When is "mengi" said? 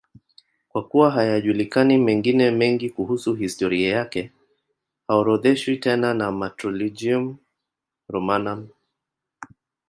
2.51-2.89